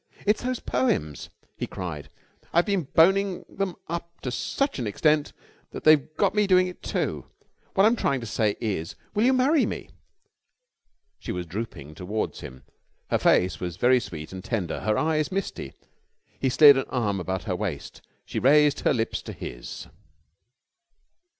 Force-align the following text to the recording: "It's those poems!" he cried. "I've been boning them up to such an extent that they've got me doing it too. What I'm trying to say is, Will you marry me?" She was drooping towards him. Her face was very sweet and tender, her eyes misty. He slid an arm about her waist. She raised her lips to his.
"It's 0.25 0.41
those 0.41 0.59
poems!" 0.59 1.29
he 1.57 1.67
cried. 1.67 2.09
"I've 2.51 2.65
been 2.65 2.87
boning 2.95 3.45
them 3.47 3.75
up 3.87 4.19
to 4.21 4.31
such 4.31 4.79
an 4.79 4.87
extent 4.87 5.31
that 5.69 5.83
they've 5.83 6.07
got 6.17 6.33
me 6.33 6.47
doing 6.47 6.65
it 6.65 6.81
too. 6.81 7.27
What 7.75 7.85
I'm 7.85 7.95
trying 7.95 8.19
to 8.21 8.25
say 8.25 8.55
is, 8.59 8.95
Will 9.13 9.25
you 9.25 9.31
marry 9.33 9.63
me?" 9.67 9.89
She 11.19 11.31
was 11.31 11.45
drooping 11.45 11.93
towards 11.93 12.39
him. 12.39 12.63
Her 13.11 13.19
face 13.19 13.59
was 13.59 13.77
very 13.77 13.99
sweet 13.99 14.33
and 14.33 14.43
tender, 14.43 14.79
her 14.79 14.97
eyes 14.97 15.31
misty. 15.31 15.73
He 16.39 16.49
slid 16.49 16.77
an 16.77 16.85
arm 16.89 17.19
about 17.19 17.43
her 17.43 17.55
waist. 17.55 18.01
She 18.25 18.39
raised 18.39 18.79
her 18.79 18.95
lips 18.95 19.21
to 19.21 19.33
his. 19.33 19.85